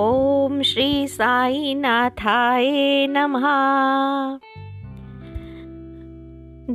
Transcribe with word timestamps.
ओम 0.00 0.62
श्री 0.62 1.08
साई 1.08 1.74
नाथाय 1.74 2.66
नमः। 3.10 3.42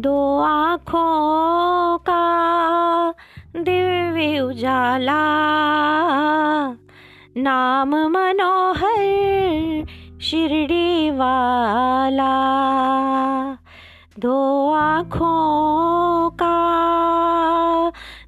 दो 0.02 0.40
आँखों 0.40 1.98
का 1.98 3.12
दिव्य 3.56 4.40
उजाला, 4.40 5.24
नाम 7.38 7.90
मनोहर 7.90 9.86
शिरडी 10.22 11.10
वाला। 11.10 12.34
दो 14.20 14.72
आँखों 14.72 16.30
का 16.30 16.58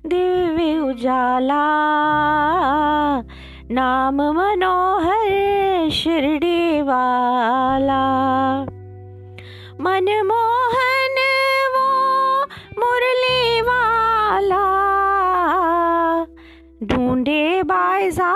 दिव्य 0.06 0.80
उजाला 0.80 1.95
नाम 3.76 4.22
मनोहर 4.36 5.90
शिरडी 5.92 6.82
वाला 6.82 8.04
मनमोहन 9.80 11.18
वो 11.74 11.88
मुरली 12.80 13.62
वाला 13.62 14.64
ढूंढे 16.84 17.44
बायजा 17.64 18.34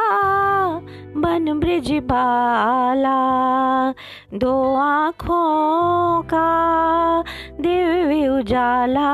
बन 1.16 1.60
ब्रिज 1.60 1.92
बाला। 2.12 3.09
दो 4.34 4.76
आँखों 4.76 6.22
का 6.22 7.24
दिव्य 7.60 8.28
उजाला, 8.28 9.10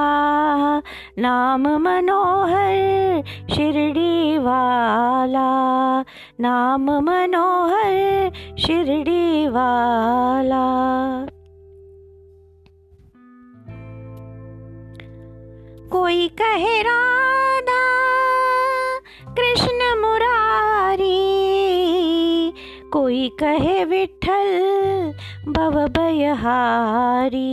नाम 1.17 1.67
मनोहर 1.67 3.23
शिरडी 3.55 4.37
वाला, 4.37 5.49
नाम 6.39 6.91
मनोहर 6.91 8.31
शिरडी 8.59 9.47
वाला। 9.47 10.65
कोई 15.91 16.27
कहे 16.27 16.81
राधा, 16.81 17.83
कृष्ण 19.37 19.99
मुरारी, 20.01 21.21
कोई 22.93 23.29
कहे 23.39 23.85
विठल 23.85 24.74
भव 25.47 25.87
बयहारी 25.87 27.45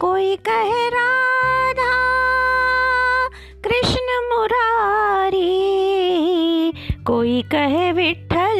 कोई 0.00 0.36
कहे 0.36 0.88
राधा, 0.88 1.94
कृष्ण 3.64 4.06
मुरारी। 4.32 5.54
कोई 7.06 7.42
कहे 7.42 7.92
विठल 7.92 8.58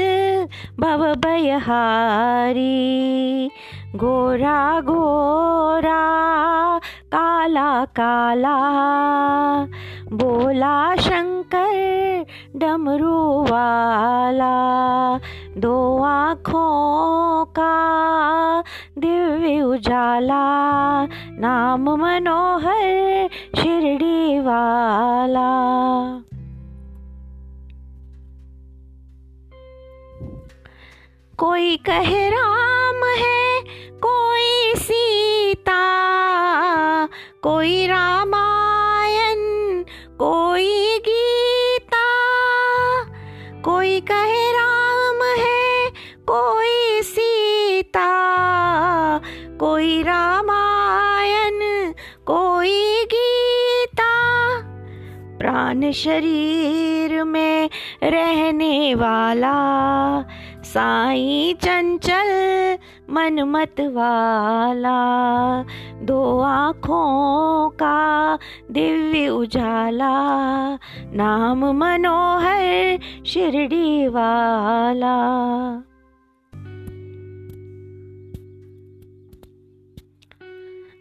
भव 0.81 1.15
बयहारी 1.15 2.65
गोरा 3.97 4.81
गोरा, 4.81 6.05
काला 7.07 7.85
काला। 7.85 8.59
बोला 10.13 10.95
शंकर 10.97 12.25
डमरू 12.57 13.43
वाला। 13.43 14.55
दो 15.57 16.03
आँखों 16.03 17.45
का 17.45 17.75
दिव्य 18.99 19.61
उजाला, 19.63 20.45
नाम 21.39 21.91
मनोहर 21.91 23.29
शिरडी 23.57 24.41
वाला। 24.41 25.51
कोई 31.39 31.77
कहे 31.77 32.29
राम 32.31 33.05
है, 33.05 33.61
कोई 34.03 34.75
सीता, 34.77 35.83
कोई 37.43 37.87
रामायण, 37.87 39.41
कोई 40.19 40.99
गीता, 41.09 42.07
कोई 43.65 44.01
कहे 44.01 44.44
कोई 49.75 50.03
रामायण, 50.03 51.93
कोई 52.27 53.05
गीता। 53.05 54.13
प्राण 55.39 55.93
शरीर 55.93 57.25
में 57.25 57.71
रहने 58.03 58.95
वाला 58.95 59.55
साई 60.63 61.57
चंचल 61.63 62.31
मन 63.11 63.43
मत 63.43 63.81
वाला। 63.81 65.01
दो 66.03 66.41
आँखों 66.41 67.69
का 67.71 68.39
दिव्य 68.71 69.29
उजाला, 69.29 70.15
नाम 71.13 71.65
मनोहर 71.67 72.99
शिरडी 73.27 74.09
वाला। 74.09 75.15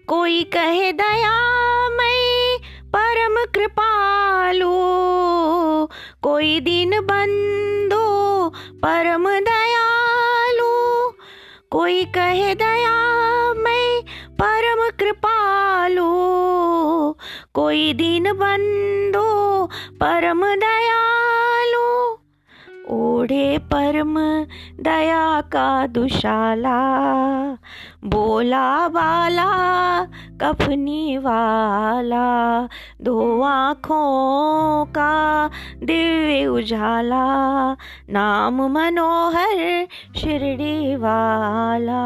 कोई 0.08 0.44
कहे 0.44 0.92
दयामय 0.92 2.58
परम 2.96 3.46
कृपालु। 3.56 4.72
कोई 6.22 6.60
दिन 6.60 6.90
बंधु 7.02 8.04
परम 8.78 9.30
दयालु। 9.30 11.12
कोई 11.72 12.06
कहे 12.06 12.56
दयामय 12.56 14.04
परम 14.42 14.90
कृपालु। 15.00 16.14
कोई 17.54 17.94
दिन 17.94 18.24
बंधु 18.34 19.66
परम 19.92 20.46
दयालु। 20.46 22.03
ओढ़े 22.94 23.58
परम 23.58 24.16
दया 24.84 25.42
का 25.42 25.88
दुशाला। 25.88 26.80
बोला 28.06 28.88
बाला, 28.88 29.52
कफनी 30.42 31.18
वाला, 31.18 32.68
दो 33.02 33.42
आँखों 33.42 34.86
का 34.86 35.50
दिव्य 35.84 36.46
उजाला, 36.46 37.26
नाम 38.10 38.62
मनोहर 38.62 39.88
शिरडी 40.16 40.96
वाला। 40.96 42.04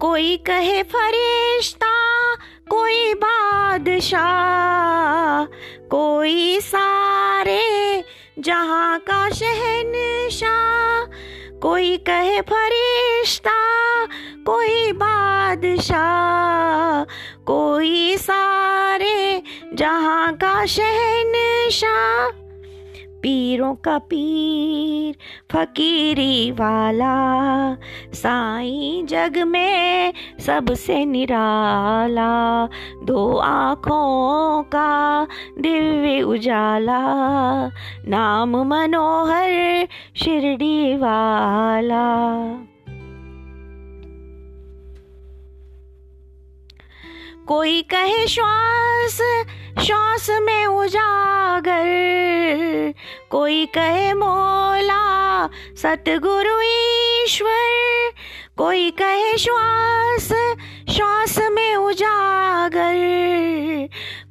कोई 0.00 0.36
कहे 0.36 0.82
फरिश्ता, 0.82 1.94
कोई 2.70 2.97
बादशाह 3.88 5.44
कोई 5.88 6.60
सारे 6.60 8.04
जहाँ 8.38 8.98
का 8.98 9.30
शहनशाह 9.30 11.04
कोई 11.60 11.96
कहे 11.96 12.40
फरिश्ता, 12.40 13.50
कोई 14.46 14.92
बादशाह। 14.92 17.04
कोई 17.46 18.16
सारे 18.16 19.42
जहाँ 19.74 20.32
का 20.32 20.66
शहनशाह 20.66 22.47
पीरों 23.22 23.74
का 23.74 23.98
पीर, 23.98 25.16
फकीरी 25.52 26.50
वाला। 26.50 27.74
साईं 28.12 29.06
जग 29.06 29.38
में 29.38 30.14
सबसे 30.40 31.04
निराला, 31.04 32.66
दो 33.04 33.36
आँखों 33.36 34.62
का 34.62 35.24
दिव्य 35.58 36.22
उजाला। 36.22 37.00
नाम 38.08 38.56
मनोहर 38.56 39.88
शिरडी 40.16 40.96
वाला। 40.96 42.18
कोई 47.48 47.82
कहे 47.82 48.26
श्वास 48.26 49.44
श्वास 49.86 50.30
में 50.42 50.66
उजागर। 50.66 52.27
कोई 53.30 53.66
कहे 53.66 54.12
मोला, 54.12 55.48
सतगुरु 55.76 56.60
ईश्वर। 56.60 58.10
कोई 58.56 58.90
कहे 58.90 59.38
श्वास 59.38 60.28
श्वास 60.96 61.38
में 61.38 61.76
उजागर। 61.76 62.94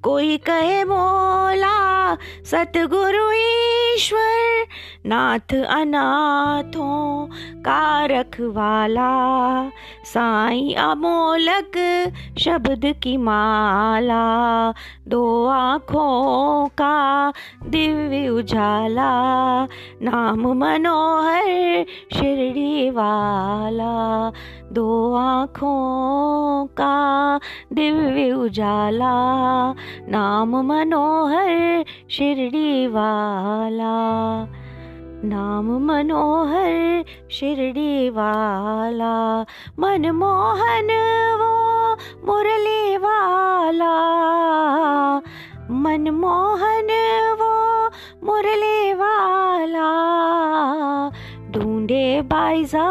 कोई 0.04 0.38
कहे 0.38 0.84
मोला, 0.84 2.16
सतगुरु 2.46 3.32
ईश्वर। 3.32 4.66
नाथ 5.06 5.66
अनाथों 5.66 7.28
का 7.62 8.06
रखवाला। 8.06 9.08
साई 10.06 10.74
अमोलक 10.74 11.74
शब्द 12.40 12.96
की 13.04 13.18
माला। 13.18 14.74
दो 15.08 15.46
आँखों 15.46 16.68
का 16.68 17.34
दिव्य 17.66 18.28
उजाला। 18.28 19.12
नाम 20.02 20.48
मनोहर 20.48 21.86
शिरडी 22.14 22.90
वाला। 22.90 24.32
दो 24.72 25.16
आँखों 25.16 26.66
का 26.66 27.40
दिव्य 27.74 28.32
उजाला। 28.32 29.14
नाम 30.10 30.56
मनोहर 30.58 31.86
शिरडी 32.10 32.88
वाला। 32.88 33.98
नाम 35.24 35.68
मनोहर 35.86 37.04
शिरडी 37.32 38.10
वाला 38.10 39.46
मनमोहन 39.80 40.90
वो 41.40 41.54
मुरली 42.26 42.98
वाला। 42.98 43.94
मनमोहन 45.72 46.88
वो 47.40 47.54
मुरली 48.24 48.94
वाला, 48.94 49.90
ढूंढे 51.52 52.22
बाइजा 52.22 52.88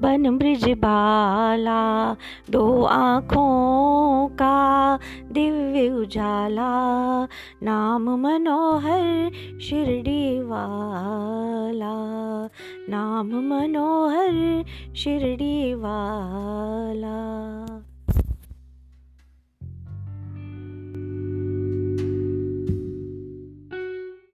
बन 0.00 0.38
ब्रिज 0.38 0.68
बाला। 0.68 2.16
दो 2.50 2.82
आँखों 2.84 3.91
का 4.40 4.98
दिव्य 5.32 5.88
उजाला 6.00 6.70
नाम 7.62 8.08
मनोहर 8.22 9.30
शिरडी 9.62 10.40
वाला 10.42 11.94
नाम 12.88 13.30
मनोहर 13.48 14.62
शिरडी 14.96 15.74
वाला 15.74 17.18